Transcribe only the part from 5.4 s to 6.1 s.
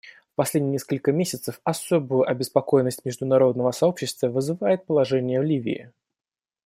Ливии.